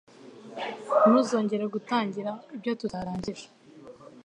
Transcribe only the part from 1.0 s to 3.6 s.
Ntuzongere gutangira ibyo tutaranjyije.